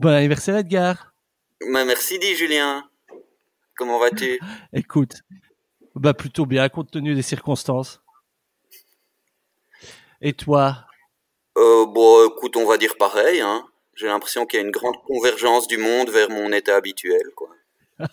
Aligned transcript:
Bon 0.00 0.08
anniversaire 0.08 0.56
Edgar. 0.56 1.12
Bah, 1.60 1.84
merci 1.84 2.18
dit 2.18 2.34
Julien. 2.34 2.88
Comment 3.76 3.98
vas-tu? 3.98 4.40
Écoute, 4.72 5.16
bah 5.94 6.14
plutôt 6.14 6.46
bien 6.46 6.66
compte 6.70 6.90
tenu 6.90 7.14
des 7.14 7.20
circonstances. 7.20 8.00
Et 10.22 10.32
toi? 10.32 10.86
Euh, 11.58 11.84
Bon, 11.84 12.26
écoute, 12.26 12.56
on 12.56 12.64
va 12.64 12.78
dire 12.78 12.96
pareil. 12.96 13.42
Hein. 13.42 13.66
J'ai 13.94 14.06
l'impression 14.06 14.46
qu'il 14.46 14.58
y 14.58 14.62
a 14.62 14.64
une 14.64 14.70
grande 14.72 14.96
convergence 15.06 15.68
du 15.68 15.76
monde 15.76 16.08
vers 16.08 16.30
mon 16.30 16.50
état 16.50 16.76
habituel, 16.76 17.24
quoi. 17.36 17.50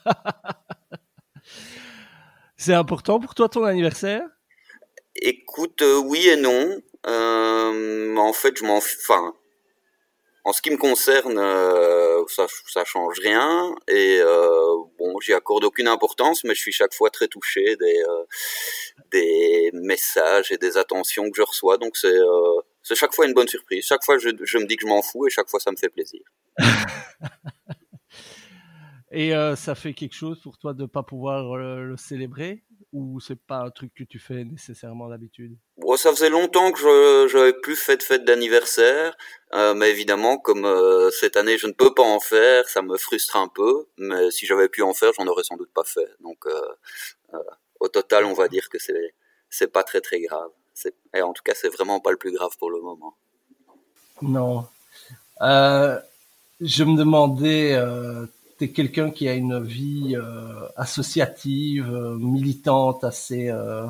C'est 2.58 2.74
important 2.74 3.22
pour 3.22 3.34
toi 3.34 3.48
ton 3.48 3.64
anniversaire? 3.64 4.28
Écoute, 5.16 5.82
euh, 5.84 6.00
oui 6.00 6.28
et 6.28 6.36
non. 6.36 6.82
Euh, 7.06 8.18
en 8.18 8.34
fait, 8.34 8.58
je 8.58 8.66
m'en, 8.66 8.76
enfin, 8.76 9.34
en 10.48 10.54
ce 10.54 10.62
qui 10.62 10.72
me 10.72 10.78
concerne, 10.78 11.38
euh, 11.38 12.24
ça, 12.28 12.48
ça 12.68 12.86
change 12.86 13.20
rien. 13.20 13.76
Et 13.90 14.20
euh, 14.22 14.78
bon, 14.98 15.20
j'y 15.20 15.34
accorde 15.34 15.66
aucune 15.66 15.90
importance, 15.90 16.46
mais 16.46 16.56
je 16.56 16.62
suis 16.62 16.72
chaque 16.72 16.94
fois 16.94 17.10
très 17.10 17.28
touché 17.28 17.76
des 17.76 18.02
euh, 19.14 19.72
messages 19.74 20.54
et 20.54 20.58
des 20.58 20.78
attentions 20.78 21.30
que 21.30 21.36
je 21.36 21.42
reçois. 21.42 21.78
Donc 21.78 21.98
c'est 21.98 22.18
c'est 22.82 22.96
chaque 22.96 23.14
fois 23.14 23.26
une 23.26 23.34
bonne 23.34 23.50
surprise. 23.50 23.86
Chaque 23.86 24.06
fois, 24.06 24.18
je, 24.20 24.30
je 24.42 24.58
me 24.58 24.66
dis 24.66 24.78
que 24.78 24.84
je 24.84 24.88
m'en 24.88 25.02
fous 25.02 25.28
et 25.28 25.30
chaque 25.30 25.50
fois, 25.50 25.60
ça 25.60 25.72
me 25.72 25.76
fait 25.76 25.90
plaisir. 25.90 26.22
et 29.12 29.32
ça 29.58 29.76
fait 29.76 29.94
quelque 29.94 30.16
chose 30.16 30.40
pour 30.42 30.58
toi 30.58 30.74
de 30.74 30.86
pas 30.86 31.04
pouvoir 31.04 31.58
le 31.58 31.98
célébrer? 31.98 32.64
Ou 32.94 33.20
c'est 33.20 33.40
pas 33.40 33.60
un 33.60 33.70
truc 33.70 33.94
que 33.94 34.04
tu 34.04 34.20
fais 34.20 34.44
nécessairement 34.44 35.10
d'habitude? 35.10 35.56
Bon, 35.78 35.98
ça 35.98 36.12
faisait 36.12 36.30
longtemps 36.30 36.72
que 36.72 36.80
je 36.80 37.28
j'avais 37.30 37.54
plus 37.54 37.76
fait 37.76 37.98
de 37.98 38.04
fête 38.04 38.24
d'anniversaire, 38.26 39.16
euh, 39.54 39.74
mais 39.74 39.90
évidemment, 39.90 40.38
comme 40.38 40.66
euh, 40.66 41.12
cette 41.12 41.38
année 41.38 41.58
je 41.58 41.68
ne 41.68 41.74
peux 41.74 41.94
pas 41.94 42.04
en 42.04 42.20
faire, 42.20 42.68
ça 42.70 42.82
me 42.82 42.98
frustre 42.98 43.36
un 43.36 43.48
peu. 43.48 43.88
Mais 43.98 44.32
si 44.32 44.46
j'avais 44.46 44.70
pu 44.70 44.82
en 44.82 44.94
faire, 44.94 45.12
j'en 45.14 45.28
aurais 45.28 45.44
sans 45.44 45.58
doute 45.58 45.72
pas 45.74 45.84
fait. 45.84 46.10
Donc, 46.22 46.46
euh, 46.46 47.40
au 47.80 47.88
total, 47.90 48.26
on 48.26 48.34
va 48.34 48.48
dire 48.48 48.70
que 48.70 48.80
c'est 48.80 49.14
c'est 49.50 49.72
pas 49.72 49.84
très 49.84 50.02
très 50.02 50.20
grave. 50.22 50.50
Et 51.14 51.22
en 51.22 51.34
tout 51.34 51.44
cas, 51.44 51.54
c'est 51.56 51.70
vraiment 51.70 52.00
pas 52.00 52.12
le 52.12 52.18
plus 52.18 52.32
grave 52.32 52.52
pour 52.60 52.70
le 52.70 52.82
moment. 52.82 53.16
Non. 54.22 54.66
Je 56.60 56.84
me 56.84 56.98
demandais, 56.98 57.76
tu 58.58 58.66
es 58.66 58.70
quelqu'un 58.70 59.12
qui 59.12 59.28
a 59.28 59.34
une 59.34 59.64
vie 59.64 60.16
euh, 60.16 60.68
associative, 60.76 61.90
euh, 61.94 62.16
militante, 62.16 63.04
assez, 63.04 63.50
euh, 63.50 63.86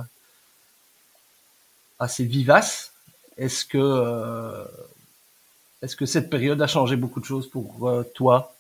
assez 2.00 2.24
vivace. 2.24 2.92
Est-ce 3.38 3.66
que, 3.66 4.66
est-ce 5.84 5.96
que 5.96 6.08
cette 6.08 6.30
période 6.30 6.62
a 6.62 6.68
changé 6.68 6.96
beaucoup 6.96 7.20
de 7.20 7.26
choses 7.26 7.48
pour 7.48 7.94
toi? 8.16 8.56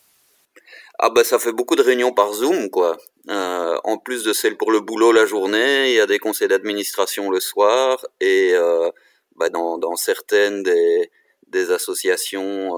Ah 1.00 1.10
bah 1.10 1.24
ça 1.24 1.40
fait 1.40 1.52
beaucoup 1.52 1.76
de 1.76 1.82
réunions 1.82 2.14
par 2.14 2.32
Zoom 2.34 2.70
quoi. 2.70 2.96
En 3.28 3.98
plus 3.98 4.24
de 4.24 4.34
celles 4.34 4.56
pour 4.56 4.72
le 4.72 4.82
boulot 4.82 5.12
la 5.12 5.26
journée, 5.26 5.90
il 5.90 5.96
y 5.96 6.00
a 6.00 6.06
des 6.06 6.20
conseils 6.20 6.48
d'administration 6.48 7.32
le 7.32 7.40
soir 7.40 8.06
et 8.22 8.54
bah 9.36 9.50
dans, 9.50 9.96
certaines 9.96 10.62
des, 10.62 11.10
des 11.48 11.72
associations 11.72 12.76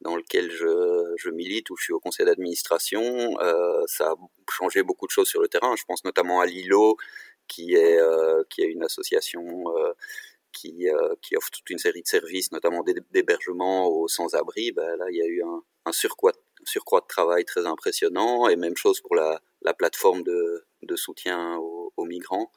dans 0.00 0.16
lequel 0.16 0.50
je, 0.50 0.95
je 1.16 1.30
milite, 1.30 1.70
où 1.70 1.76
je 1.76 1.84
suis 1.84 1.92
au 1.92 2.00
conseil 2.00 2.26
d'administration. 2.26 3.38
Euh, 3.40 3.82
ça 3.86 4.10
a 4.10 4.14
changé 4.50 4.82
beaucoup 4.82 5.06
de 5.06 5.10
choses 5.10 5.28
sur 5.28 5.40
le 5.40 5.48
terrain. 5.48 5.74
Je 5.76 5.84
pense 5.84 6.04
notamment 6.04 6.40
à 6.40 6.46
Lilo, 6.46 6.96
qui 7.48 7.74
est, 7.74 7.98
euh, 7.98 8.42
qui 8.50 8.62
est 8.62 8.66
une 8.66 8.84
association 8.84 9.42
euh, 9.76 9.92
qui, 10.52 10.86
qui 11.20 11.36
offre 11.36 11.50
toute 11.50 11.68
une 11.68 11.78
série 11.78 12.00
de 12.00 12.06
services, 12.06 12.50
notamment 12.50 12.82
d'hébergement 13.10 13.88
aux 13.88 14.08
sans-abri. 14.08 14.72
Ben, 14.72 14.96
là, 14.96 15.04
il 15.10 15.16
y 15.16 15.22
a 15.22 15.26
eu 15.26 15.42
un, 15.42 15.92
surcroît, 15.92 16.32
surcroît 16.64 17.00
de 17.00 17.06
travail 17.06 17.44
très 17.44 17.66
impressionnant, 17.66 18.48
et 18.48 18.56
même 18.56 18.76
chose 18.76 19.02
pour 19.02 19.14
la, 19.14 19.42
la 19.60 19.74
plateforme 19.74 20.22
de, 20.22 20.64
de 20.82 20.96
soutien 20.96 21.56
aux, 21.58 22.04
migrants. 22.06 22.52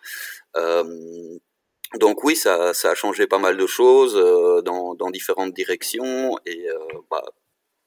Donc 1.95 2.23
oui, 2.23 2.35
ça, 2.35 2.73
ça 2.73 2.91
a 2.91 2.95
changé 2.95 3.25
pas 3.25 3.39
mal 3.39 3.57
de 3.57 3.66
choses 3.66 4.13
dans, 4.63 4.94
dans 4.94 5.09
différentes 5.09 5.53
directions 5.53 6.38
et 6.45 6.67
bah, 7.09 7.23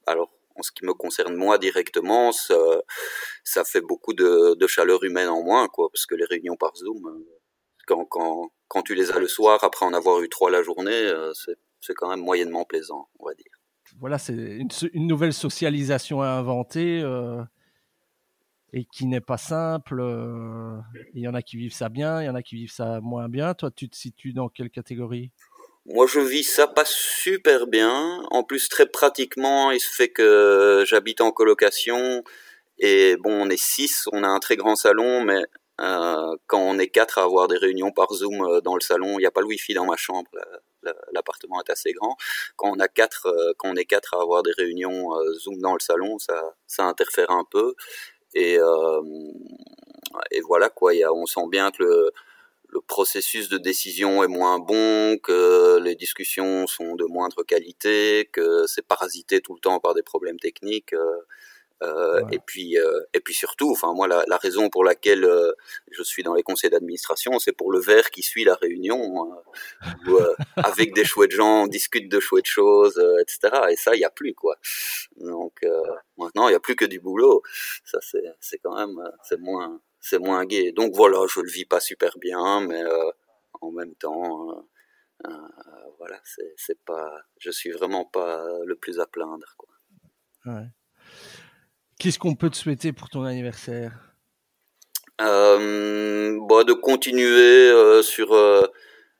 alors 0.05 0.31
en 0.55 0.61
ce 0.63 0.71
qui 0.71 0.85
me 0.85 0.93
concerne 0.93 1.35
moi 1.35 1.57
directement, 1.57 2.31
ça, 2.31 3.63
fait 3.65 3.81
beaucoup 3.81 4.13
de, 4.13 4.67
chaleur 4.67 5.03
humaine 5.03 5.29
en 5.29 5.43
moins 5.43 5.67
quoi, 5.67 5.89
parce 5.91 6.05
que 6.05 6.15
les 6.15 6.25
réunions 6.25 6.55
par 6.55 6.75
Zoom, 6.75 7.05
euh, 7.07 7.39
quand, 7.87 8.05
quand, 8.05 8.49
quand 8.67 8.81
tu 8.81 8.95
les 8.95 9.11
as 9.11 9.19
le 9.19 9.27
soir 9.27 9.63
après 9.63 9.85
en 9.85 9.93
avoir 9.93 10.21
eu 10.21 10.29
trois 10.29 10.49
la 10.49 10.63
journée, 10.63 10.91
euh, 10.91 11.31
c'est 11.81 11.93
quand 11.93 12.09
même 12.09 12.21
moyennement 12.21 12.65
plaisant, 12.65 13.09
on 13.19 13.25
va 13.25 13.33
dire. 13.33 13.51
Voilà, 13.99 14.17
c'est 14.17 14.33
une, 14.33 15.07
nouvelle 15.07 15.33
socialisation 15.33 16.21
à 16.21 16.29
inventer. 16.29 17.01
Euh 17.03 17.43
et 18.75 18.85
qui 18.85 19.05
n'est 19.05 19.21
pas 19.21 19.37
simple. 19.37 20.01
Il 21.13 21.21
y 21.21 21.27
en 21.27 21.35
a 21.35 21.41
qui 21.41 21.57
vivent 21.57 21.73
ça 21.73 21.89
bien, 21.89 22.21
il 22.21 22.25
y 22.25 22.29
en 22.29 22.35
a 22.35 22.41
qui 22.41 22.55
vivent 22.55 22.71
ça 22.71 22.99
moins 23.01 23.29
bien. 23.29 23.53
Toi, 23.53 23.69
tu 23.69 23.87
te 23.87 23.95
situes 23.95 24.33
dans 24.33 24.49
quelle 24.49 24.71
catégorie? 24.71 25.31
Moi, 25.85 26.07
je 26.07 26.19
vis 26.21 26.43
ça 26.43 26.67
pas 26.67 26.85
super 26.85 27.67
bien. 27.67 28.23
En 28.31 28.43
plus, 28.43 28.69
très 28.69 28.85
pratiquement, 28.85 29.71
il 29.71 29.79
se 29.81 29.93
fait 29.93 30.09
que 30.09 30.83
j'habite 30.87 31.19
en 31.21 31.31
colocation 31.31 32.23
et 32.79 33.17
bon, 33.17 33.31
on 33.47 33.49
est 33.49 33.61
six, 33.61 34.07
on 34.11 34.23
a 34.23 34.27
un 34.27 34.39
très 34.39 34.55
grand 34.55 34.75
salon, 34.75 35.23
mais 35.23 35.43
euh, 35.81 36.35
quand 36.47 36.61
on 36.61 36.79
est 36.79 36.87
quatre 36.87 37.17
à 37.17 37.23
avoir 37.23 37.47
des 37.47 37.57
réunions 37.57 37.91
par 37.91 38.13
Zoom 38.13 38.41
euh, 38.43 38.61
dans 38.61 38.75
le 38.75 38.81
salon, 38.81 39.19
il 39.19 39.21
n'y 39.21 39.25
a 39.25 39.31
pas 39.31 39.41
le 39.41 39.47
wifi 39.47 39.73
dans 39.73 39.85
ma 39.85 39.97
chambre. 39.97 40.29
L'appartement 41.13 41.61
est 41.61 41.69
assez 41.69 41.93
grand. 41.93 42.17
Quand 42.57 42.69
on 42.71 42.79
a 42.79 42.87
quatre, 42.87 43.27
euh, 43.27 43.53
quand 43.57 43.69
on 43.69 43.75
est 43.75 43.85
quatre 43.85 44.15
à 44.15 44.21
avoir 44.21 44.43
des 44.43 44.51
réunions 44.57 45.11
Zoom 45.33 45.59
dans 45.59 45.73
le 45.73 45.79
salon, 45.79 46.19
ça, 46.19 46.55
ça 46.67 46.85
interfère 46.85 47.31
un 47.31 47.45
peu. 47.49 47.75
Et, 48.35 48.57
et 50.31 50.41
voilà 50.41 50.69
quoi, 50.69 50.91
on 51.13 51.25
sent 51.25 51.47
bien 51.51 51.71
que 51.71 51.83
le, 51.83 52.11
le 52.73 52.81
processus 52.81 53.49
de 53.49 53.57
décision 53.57 54.23
est 54.23 54.27
moins 54.27 54.59
bon, 54.59 55.17
que 55.17 55.79
les 55.79 55.95
discussions 55.95 56.67
sont 56.67 56.95
de 56.95 57.05
moindre 57.05 57.43
qualité, 57.43 58.29
que 58.31 58.65
c'est 58.67 58.85
parasité 58.85 59.41
tout 59.41 59.53
le 59.53 59.59
temps 59.59 59.79
par 59.79 59.93
des 59.93 60.03
problèmes 60.03 60.39
techniques. 60.39 60.93
Euh, 60.93 61.21
euh. 61.83 62.21
Et 62.31 62.39
puis, 62.39 62.77
euh, 62.77 63.01
et 63.13 63.19
puis 63.19 63.33
surtout, 63.33 63.71
enfin 63.71 63.93
moi, 63.93 64.07
la, 64.07 64.23
la 64.27 64.37
raison 64.37 64.69
pour 64.69 64.83
laquelle 64.83 65.25
euh, 65.25 65.51
je 65.91 66.01
suis 66.01 66.23
dans 66.23 66.33
les 66.33 66.43
conseils 66.43 66.69
d'administration, 66.69 67.39
c'est 67.39 67.51
pour 67.51 67.71
le 67.71 67.79
verre 67.79 68.09
qui 68.09 68.23
suit 68.23 68.45
la 68.45 68.55
réunion, 68.55 69.33
hein, 69.33 69.89
où 70.07 70.15
euh, 70.15 70.33
avec 70.55 70.93
des 70.93 71.03
chouettes 71.03 71.31
gens, 71.31 71.63
on 71.63 71.67
discute 71.67 72.09
de 72.09 72.19
chouettes 72.19 72.45
choses, 72.45 72.97
euh, 72.97 73.21
etc. 73.21 73.63
Et 73.69 73.75
ça, 73.75 73.95
il 73.95 73.99
y 73.99 74.05
a 74.05 74.09
plus 74.09 74.33
quoi. 74.33 74.55
Donc 75.17 75.61
maintenant, 76.17 76.47
il 76.47 76.53
y 76.53 76.55
a 76.55 76.59
plus 76.59 76.75
que 76.75 76.85
du 76.85 76.99
boulot. 76.99 77.43
Ça, 77.83 77.99
c'est, 78.01 78.23
c'est 78.39 78.59
quand 78.59 78.75
même, 78.75 78.97
c'est 79.23 79.39
moins, 79.39 79.81
c'est 80.03 80.19
moins 80.19 80.45
gai. 80.45 80.71
Donc 80.71 80.93
voilà, 80.95 81.25
je 81.33 81.39
le 81.39 81.49
vis 81.49 81.65
pas 81.65 81.79
super 81.79 82.17
bien, 82.19 82.61
mais 82.67 82.83
en 83.61 83.71
même 83.71 83.95
temps. 83.95 84.63
Euh, 85.25 85.31
voilà, 85.97 86.19
c'est, 86.57 86.77
pas, 86.83 87.21
je 87.39 87.49
suis 87.49 87.71
vraiment 87.71 88.05
pas 88.05 88.45
le 88.65 88.75
plus 88.75 88.99
à 88.99 89.05
plaindre, 89.05 89.55
quoi. 89.57 89.69
Ouais. 90.45 90.67
Qu'est-ce 91.99 92.19
qu'on 92.19 92.35
peut 92.35 92.49
te 92.49 92.57
souhaiter 92.57 92.91
pour 92.91 93.09
ton 93.09 93.23
anniversaire? 93.23 93.93
Euh, 95.21 96.37
bah, 96.49 96.65
De 96.65 96.73
continuer 96.73 97.69
euh, 97.69 98.01
sur 98.01 98.33
euh, 98.33 98.63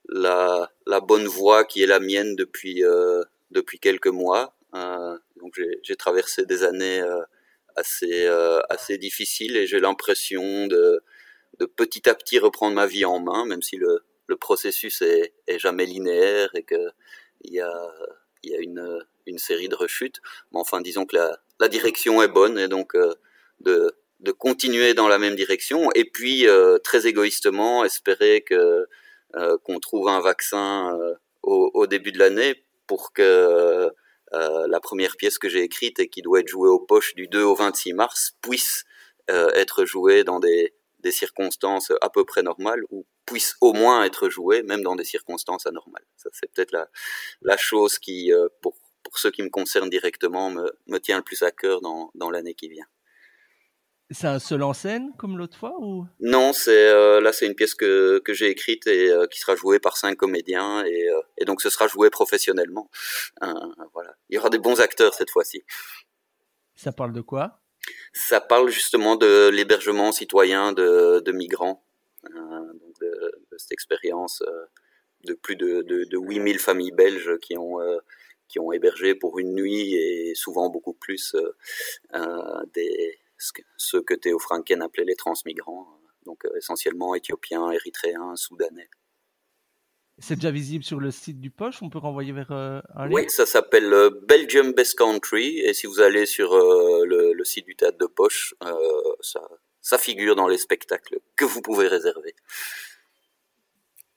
la, 0.09 0.69
la, 0.85 0.99
bonne 0.99 1.25
voie 1.25 1.63
qui 1.63 1.81
est 1.83 1.88
la 1.88 1.99
mienne 1.99 2.35
depuis, 2.35 2.83
euh, 2.83 3.23
depuis 3.51 3.79
quelques 3.79 4.07
mois. 4.07 4.57
Euh, 4.75 5.17
donc 5.38 5.57
j'ai 5.83 5.95
traversé 5.95 6.45
des 6.45 6.63
années 6.63 7.01
assez, 7.75 8.28
assez 8.69 8.97
difficiles 8.97 9.57
et 9.57 9.67
j'ai 9.67 9.79
l'impression 9.79 10.67
de, 10.67 11.03
de 11.59 11.66
petit 11.66 12.09
à 12.09 12.16
petit 12.16 12.39
reprendre 12.39 12.75
ma 12.75 12.88
vie 12.88 13.06
en 13.06 13.19
main, 13.19 13.45
même 13.45 13.61
si 13.61 13.78
le, 13.78 14.03
le 14.28 14.35
processus 14.35 15.01
est, 15.01 15.34
est 15.47 15.59
jamais 15.59 15.85
linéaire 15.85 16.50
et 16.56 16.63
qu'il 16.63 17.53
y 17.53 17.59
a, 17.59 17.91
y 18.44 18.56
a 18.56 18.59
une, 18.59 19.06
une 19.25 19.38
série 19.38 19.69
de 19.69 19.75
rechutes. 19.75 20.22
Mais 20.51 20.59
enfin, 20.59 20.81
disons 20.81 21.06
que 21.06 21.16
la, 21.16 21.39
la 21.59 21.67
direction 21.67 22.22
est 22.22 22.28
bonne 22.28 22.58
et 22.58 22.67
donc 22.67 22.96
euh, 22.96 23.14
de, 23.59 23.96
de 24.20 24.31
continuer 24.31 24.93
dans 24.93 25.08
la 25.08 25.20
même 25.20 25.35
direction 25.35 25.90
et 25.96 26.05
puis 26.05 26.47
euh, 26.47 26.78
très 26.79 27.08
égoïstement 27.08 27.85
espérer 27.85 28.41
que 28.41 28.87
euh, 29.35 29.58
qu'on 29.64 29.79
trouve 29.79 30.09
un 30.09 30.22
vaccin 30.22 30.97
au, 31.41 31.87
début 31.87 32.11
de 32.11 32.20
l'année 32.20 32.64
pour 32.87 33.11
que 33.11 33.90
la 34.34 34.80
première 34.80 35.16
pièce 35.16 35.38
que 35.38 35.50
j'ai 35.50 35.62
écrite 35.62 36.00
et 36.00 36.09
qui 36.09 36.22
doit 36.22 36.40
être 36.40 36.47
jouée 36.47 36.70
aux 36.70 36.80
poches 36.80 37.16
du 37.16 37.28
2 37.28 37.44
au 37.44 37.56
26 37.56 37.94
mars 37.94 38.34
puisse 38.41 38.84
être 39.30 39.85
jouée 39.85 40.24
dans 40.24 40.40
des, 40.40 40.74
des 41.00 41.12
circonstances 41.12 41.91
à 42.02 42.09
peu 42.09 42.26
près 42.26 42.41
normales 42.41 42.82
ou 42.90 43.06
puisse 43.26 43.56
au 43.62 43.74
moins 43.74 44.03
être 44.03 44.30
jouée 44.30 44.64
même 44.64 44.82
dans 44.82 44.96
des 44.96 45.03
circonstances 45.03 45.68
anormales. 45.68 46.06
Ça 46.18 46.30
c'est 46.34 46.52
peut-être 46.52 46.72
la, 46.72 46.90
la 47.41 47.58
chose 47.58 48.00
qui 48.00 48.32
pour 48.62 48.76
pour 49.03 49.20
ceux 49.20 49.32
qui 49.32 49.44
me 49.44 49.50
concernent 49.50 49.90
directement, 49.90 50.50
me, 50.50 50.72
me 50.88 50.97
tient 50.97 51.18
le 51.18 51.24
plus 51.24 51.44
à 51.44 51.52
cœur 51.52 51.82
dans, 51.82 52.09
dans 52.16 52.32
l'année 52.32 52.56
qui 52.56 52.70
vient. 52.70 52.88
C'est 54.11 54.28
un 54.28 54.40
seul 54.40 54.64
en 54.64 54.73
scène 54.73 55.11
comme 55.17 55.38
l'autre 55.38 55.58
fois 55.58 55.73
ou? 55.79 56.05
Non, 56.20 56.52
c'est 56.53 56.90
euh, 56.90 57.22
là 57.22 57.32
c'est 57.32 57.47
une 57.47 57.55
pièce 57.55 57.73
que, 57.73 58.20
que 58.20 58.34
j'ai 58.34 58.50
écrite 58.50 58.85
et 58.85 59.09
euh, 59.09 59.28
qui 59.28 59.40
sera 59.40 59.55
jouée 59.55 59.79
par 59.79 59.97
cinq 59.97 60.17
comédiens 60.17 60.84
et, 60.84 61.09
euh, 61.09 61.22
et 61.38 61.46
donc 61.46 61.61
ce 61.61 61.70
sera 61.70 61.88
joué 61.88 62.09
professionnellement. 62.09 62.90
voilà, 63.94 64.16
il 64.29 64.35
y 64.35 64.38
aura 64.38 64.50
des 64.50 64.59
bons 64.59 64.82
acteurs 64.82 65.14
cette 65.14 65.29
fois-ci. 65.29 65.64
Ça 66.76 66.91
parle 66.91 67.14
de 67.14 67.22
quoi? 67.22 67.61
Ça 68.14 68.41
parle 68.41 68.70
justement 68.70 69.16
de 69.16 69.50
l'hébergement 69.50 70.11
citoyen 70.11 70.73
de, 70.73 71.20
de 71.20 71.32
migrants, 71.32 71.84
donc 72.23 72.99
de, 73.02 73.08
de, 73.52 73.58
cette 73.58 73.72
expérience 73.72 74.44
de 75.26 75.34
plus 75.34 75.56
de, 75.56 75.82
de, 75.82 76.03
de 76.06 76.17
8000 76.17 76.59
familles 76.59 76.91
belges 76.91 77.38
qui 77.41 77.58
ont, 77.58 77.79
qui 78.47 78.59
ont 78.59 78.72
hébergé 78.72 79.16
pour 79.16 79.40
une 79.40 79.53
nuit 79.53 79.96
et 79.96 80.34
souvent 80.35 80.70
beaucoup 80.70 80.94
plus 80.94 81.35
des, 82.73 83.20
ceux 83.78 84.01
que 84.01 84.13
Théo 84.13 84.40
Franken 84.40 84.81
appelait 84.81 85.05
les 85.05 85.16
transmigrants, 85.16 85.87
donc 86.25 86.43
essentiellement 86.57 87.16
éthiopiens, 87.16 87.72
érythréens, 87.72 88.35
soudanais. 88.35 88.90
C'est 90.19 90.35
déjà 90.35 90.51
visible 90.51 90.84
sur 90.84 90.99
le 90.99 91.09
site 91.09 91.40
du 91.40 91.49
Poche, 91.49 91.81
on 91.81 91.90
peut 91.90 91.97
renvoyer 91.97 92.31
vers 92.34 92.51
euh, 92.51 92.81
un 92.95 93.07
lien 93.07 93.16
Oui, 93.16 93.29
ça 93.29 93.47
s'appelle 93.47 93.91
euh, 93.91 94.11
Belgium 94.28 94.72
Best 94.72 94.95
Country, 94.95 95.59
et 95.59 95.73
si 95.73 95.87
vous 95.87 96.01
allez 96.01 96.28
sur 96.28 96.53
euh, 96.53 97.03
le, 97.05 97.43
site 97.43 97.66
du 97.66 97.75
théâtre 97.75 97.97
de 97.97 98.05
Poche, 98.05 98.53
ça, 99.22 99.41
ça 99.81 99.97
figure 99.97 100.35
dans 100.35 100.47
les 100.47 100.57
spectacles 100.57 101.19
que 101.35 101.46
vous 101.46 101.61
pouvez 101.61 101.87
réserver. 101.87 102.35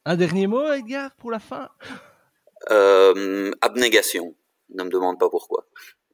Un 0.05 0.17
dernier 0.17 0.46
mot, 0.46 0.70
Edgar, 0.70 1.14
pour 1.17 1.31
la 1.31 1.40
fin? 1.40 1.70
Abnégation. 3.61 4.37
Ne 4.69 4.84
me 4.84 4.90
demande 4.90 5.19
pas 5.19 5.31
pourquoi. 5.31 5.67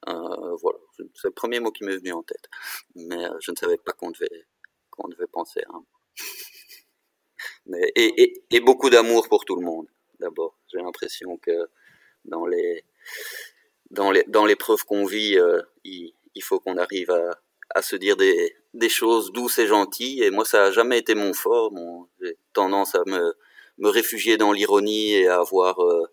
Voilà, 0.07 0.79
c'est 1.15 1.29
le 1.29 1.33
premier 1.33 1.61
mot 1.61 1.71
qui 1.71 1.85
m'est 1.85 1.97
venu 1.97 2.13
en 2.13 2.23
tête. 2.23 2.49
Mais 2.95 3.25
je 3.41 3.51
ne 3.51 3.57
savais 3.57 3.79
pas 3.79 3.93
qu'on 3.93 4.11
devait, 4.11 4.47
devait 5.09 5.27
penser 5.27 5.61
à 5.69 5.77
un 5.77 5.85
et, 7.97 8.45
et, 8.51 8.61
beaucoup 8.61 8.91
d'amour 8.91 9.29
pour 9.29 9.45
tout 9.45 9.57
le 9.57 9.65
monde. 9.65 9.87
D'abord, 10.19 10.59
j'ai 10.71 10.79
l'impression 10.79 11.37
que 11.39 11.69
dans 12.25 12.47
les 12.47 12.85
dans 13.91 14.11
les 14.11 14.25
dans 14.29 14.45
l'épreuve 14.45 14.85
qu'on 14.85 15.05
vit, 15.05 15.39
euh, 15.39 15.61
il, 15.85 16.15
il, 16.35 16.43
faut 16.43 16.61
qu'on 16.61 16.77
arrive 16.77 17.11
à, 17.11 17.41
à 17.71 17.83
se 17.83 17.97
dire 17.97 18.17
des, 18.17 18.55
des 18.75 18.89
choses 18.89 19.33
douces 19.33 19.59
et 19.59 19.67
gentilles. 19.67 20.23
Et 20.23 20.31
moi, 20.31 20.45
ça 20.45 20.67
a 20.67 20.71
jamais 20.71 20.99
été 20.99 21.15
mon 21.15 21.33
fort. 21.35 21.73
J'ai 22.21 22.37
tendance 22.53 22.95
à 22.95 23.03
me 23.07 23.35
me 23.79 23.89
réfugier 23.89 24.37
dans 24.37 24.53
l'ironie 24.53 25.15
et 25.15 25.29
à 25.29 25.41
avoir 25.41 25.81
euh, 25.81 26.05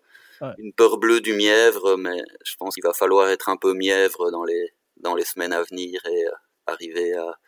une 0.58 0.72
peur 0.72 0.98
bleue 0.98 1.20
du 1.20 1.34
mièvre. 1.34 1.96
Mais 1.96 2.22
je 2.44 2.54
pense 2.56 2.74
qu'il 2.74 2.84
va 2.84 2.92
falloir 2.92 3.28
être 3.28 3.48
un 3.48 3.56
peu 3.56 3.74
mièvre 3.74 4.30
dans 4.30 4.44
les 4.44 4.70
dans 4.96 5.14
les 5.14 5.24
semaines 5.24 5.52
à 5.52 5.62
venir 5.62 6.00
et 6.06 6.26
euh, 6.26 6.32
arriver 6.66 7.14
à 7.14 7.38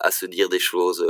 à 0.00 0.10
se 0.10 0.26
dire 0.26 0.48
des 0.48 0.58
choses 0.58 1.04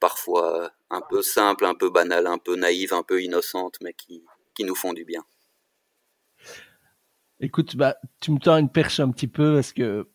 parfois 0.00 0.72
un 0.90 1.02
peu 1.08 1.22
simples, 1.22 1.64
un 1.66 1.74
peu 1.74 1.90
banales, 1.90 2.26
un 2.26 2.38
peu 2.38 2.56
naïves, 2.56 2.94
un 2.94 3.02
peu 3.02 3.22
innocentes, 3.22 3.76
mais 3.82 3.92
qui, 3.92 4.24
qui 4.54 4.64
nous 4.64 4.74
font 4.74 4.92
du 4.92 5.04
bien. 5.04 5.24
Écoute, 7.40 7.76
bah, 7.76 7.96
tu 8.20 8.32
me 8.32 8.38
tends 8.38 8.56
une 8.56 8.70
perche 8.70 9.00
un 9.00 9.10
petit 9.10 9.28
peu 9.28 9.54
parce 9.54 9.72
que 9.72 10.08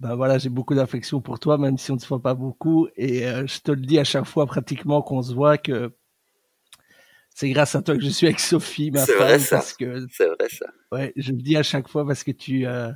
bah 0.00 0.16
voilà, 0.16 0.38
j'ai 0.38 0.48
beaucoup 0.48 0.74
d'affection 0.74 1.20
pour 1.20 1.38
toi, 1.38 1.56
même 1.56 1.78
si 1.78 1.92
on 1.92 1.94
ne 1.94 2.00
se 2.00 2.08
voit 2.08 2.20
pas 2.20 2.34
beaucoup. 2.34 2.88
Et 2.96 3.26
euh, 3.26 3.46
je 3.46 3.60
te 3.60 3.70
le 3.70 3.80
dis 3.80 3.98
à 3.98 4.04
chaque 4.04 4.26
fois 4.26 4.44
pratiquement 4.44 5.02
qu'on 5.02 5.22
se 5.22 5.32
voit 5.32 5.56
que 5.56 5.96
c'est 7.34 7.50
grâce 7.50 7.74
à 7.74 7.82
toi 7.82 7.96
que 7.96 8.02
je 8.02 8.08
suis 8.08 8.26
avec 8.26 8.38
Sophie, 8.38 8.92
ma 8.92 9.04
femme. 9.04 9.16
Vrai, 9.16 9.38
ça. 9.40 9.56
Parce 9.56 9.74
que, 9.74 10.06
c'est 10.10 10.26
vrai 10.26 10.48
ça. 10.48 10.66
Ouais, 10.92 11.12
je 11.16 11.32
le 11.32 11.38
dis 11.38 11.56
à 11.56 11.64
chaque 11.64 11.88
fois 11.88 12.06
parce 12.06 12.22
que 12.22 12.30
tu, 12.30 12.64
euh, 12.64 12.92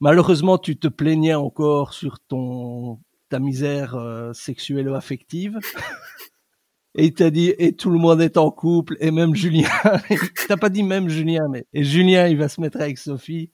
malheureusement, 0.00 0.58
tu 0.58 0.78
te 0.78 0.86
plaignais 0.86 1.34
encore 1.34 1.94
sur 1.94 2.20
ton 2.20 3.00
ta 3.30 3.38
misère 3.38 3.94
euh, 3.94 4.32
sexuelle 4.32 4.88
ou 4.88 4.94
affective. 4.94 5.58
et 6.94 7.06
il 7.06 7.14
t'a 7.14 7.30
dit, 7.30 7.54
et 7.58 7.74
tout 7.74 7.90
le 7.90 7.98
monde 7.98 8.20
est 8.20 8.36
en 8.36 8.50
couple, 8.50 8.96
et 9.00 9.10
même 9.10 9.34
Julien. 9.34 9.68
T'as 10.48 10.56
pas 10.56 10.68
dit 10.68 10.82
même 10.82 11.08
Julien, 11.08 11.46
mais 11.50 11.66
et 11.72 11.84
Julien, 11.84 12.26
il 12.26 12.36
va 12.36 12.48
se 12.48 12.60
mettre 12.60 12.80
avec 12.80 12.98
Sophie. 12.98 13.50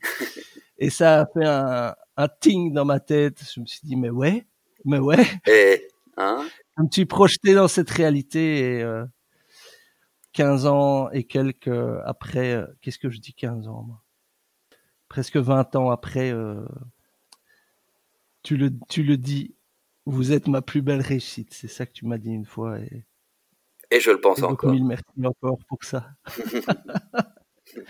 Et 0.78 0.90
ça 0.90 1.20
a 1.22 1.26
fait 1.26 1.46
un, 1.46 1.94
un 2.16 2.28
ting 2.28 2.72
dans 2.72 2.84
ma 2.84 3.00
tête. 3.00 3.42
Je 3.54 3.60
me 3.60 3.66
suis 3.66 3.80
dit, 3.84 3.96
mais 3.96 4.10
ouais, 4.10 4.46
mais 4.84 4.98
ouais. 4.98 5.24
Et, 5.46 5.88
hein? 6.16 6.44
Je 6.78 6.82
me 6.82 6.88
suis 6.90 7.06
projeté 7.06 7.54
dans 7.54 7.68
cette 7.68 7.90
réalité 7.90 8.58
et 8.58 8.82
euh, 8.82 9.04
15 10.34 10.66
ans 10.66 11.10
et 11.10 11.24
quelques 11.24 11.68
après, 12.04 12.52
euh, 12.54 12.66
qu'est-ce 12.82 12.98
que 12.98 13.08
je 13.08 13.18
dis 13.18 13.32
15 13.34 13.68
ans, 13.68 13.84
moi? 13.86 14.02
Presque 15.08 15.36
20 15.36 15.76
ans 15.76 15.90
après, 15.90 16.32
euh, 16.32 16.64
tu 18.42 18.56
le, 18.56 18.70
tu 18.88 19.02
le 19.02 19.16
dis 19.16 19.54
vous 20.06 20.32
êtes 20.32 20.48
ma 20.48 20.60
plus 20.60 20.82
belle 20.82 21.00
réussite, 21.00 21.54
c'est 21.54 21.68
ça 21.68 21.86
que 21.86 21.92
tu 21.92 22.04
m'as 22.04 22.18
dit 22.18 22.30
une 22.30 22.44
fois. 22.44 22.78
Et, 22.78 23.06
et 23.90 24.00
je 24.00 24.10
le 24.10 24.20
pense 24.20 24.42
encore. 24.42 24.70
Mille 24.70 24.84
merci 24.84 25.04
encore 25.24 25.58
pour 25.68 25.82
ça. 25.84 26.10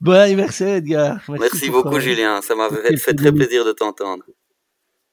bon 0.00 0.12
anniversaire 0.12 0.76
Edgar. 0.76 1.22
Merci, 1.28 1.40
merci 1.40 1.70
beaucoup 1.70 2.00
Julien, 2.00 2.42
ça 2.42 2.54
m'a 2.54 2.68
fait, 2.68 3.14
très 3.14 3.32
plaisir 3.32 3.64
de 3.64 3.72
t'entendre. 3.72 4.24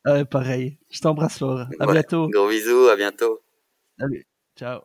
Ouais, 0.05 0.25
pareil, 0.25 0.79
je 0.89 0.99
t'embrasse 0.99 1.39
fort. 1.39 1.67
À 1.79 1.91
bientôt. 1.91 2.27
Gros 2.29 2.49
bisous, 2.49 2.87
à 2.87 2.95
bientôt. 2.95 3.41
Salut, 3.99 4.25
ciao. 4.57 4.81